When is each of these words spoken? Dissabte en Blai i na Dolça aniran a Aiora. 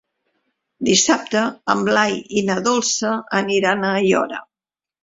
Dissabte 0.87 1.43
en 1.75 1.85
Blai 1.91 2.17
i 2.41 2.45
na 2.49 2.59
Dolça 2.71 3.17
aniran 3.43 3.89
a 3.93 3.97
Aiora. 4.03 4.47